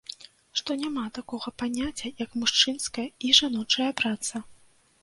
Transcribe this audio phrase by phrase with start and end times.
[0.61, 4.35] Што няма такога паняцця, як мужчынская і жаночая праца.